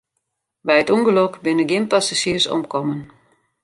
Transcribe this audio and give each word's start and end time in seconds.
By 0.65 0.75
it 0.81 0.91
ûngelok 0.95 1.33
binne 1.43 1.65
gjin 1.69 1.85
passazjiers 1.91 2.45
omkommen. 2.55 3.01